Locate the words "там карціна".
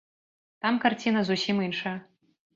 0.65-1.21